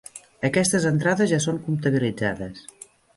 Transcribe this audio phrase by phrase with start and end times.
[0.47, 2.65] Aquestes entrades ja són comptabilitzades.